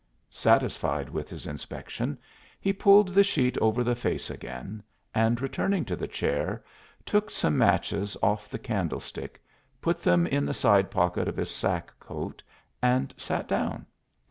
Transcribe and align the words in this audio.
Satisfied 0.31 1.09
with 1.09 1.29
his 1.29 1.45
inspection, 1.45 2.17
he 2.59 2.73
pulled 2.73 3.09
the 3.09 3.23
sheet 3.23 3.55
over 3.59 3.83
the 3.83 3.93
face 3.93 4.31
again 4.31 4.81
and 5.13 5.39
returning 5.39 5.85
to 5.85 5.95
the 5.95 6.07
chair, 6.07 6.63
took 7.05 7.29
some 7.29 7.55
matches 7.55 8.17
off 8.23 8.49
the 8.49 8.57
candlestick, 8.57 9.39
put 9.79 10.01
them 10.01 10.25
in 10.25 10.43
the 10.43 10.55
side 10.55 10.89
pocket 10.89 11.27
of 11.27 11.37
his 11.37 11.51
sack 11.51 11.93
coat 11.99 12.41
and 12.81 13.13
sat 13.15 13.47
down. 13.47 13.85